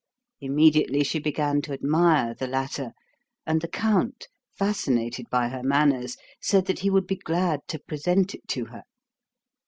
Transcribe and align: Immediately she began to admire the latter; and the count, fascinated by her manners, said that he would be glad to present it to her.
Immediately 0.39 1.03
she 1.03 1.19
began 1.19 1.61
to 1.61 1.73
admire 1.73 2.33
the 2.33 2.47
latter; 2.47 2.93
and 3.45 3.61
the 3.61 3.67
count, 3.67 4.29
fascinated 4.49 5.29
by 5.29 5.49
her 5.49 5.61
manners, 5.61 6.17
said 6.41 6.65
that 6.65 6.79
he 6.79 6.89
would 6.89 7.05
be 7.05 7.17
glad 7.17 7.59
to 7.67 7.77
present 7.77 8.33
it 8.33 8.47
to 8.47 8.65
her. 8.65 8.81